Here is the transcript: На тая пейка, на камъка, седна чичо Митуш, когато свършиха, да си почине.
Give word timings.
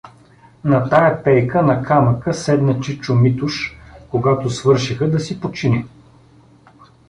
На 0.63 0.81
тая 0.89 1.15
пейка, 1.23 1.61
на 1.63 1.83
камъка, 1.83 2.33
седна 2.33 2.79
чичо 2.79 3.15
Митуш, 3.15 3.77
когато 4.11 4.49
свършиха, 4.49 5.11
да 5.11 5.19
си 5.19 5.41
почине. 5.41 5.85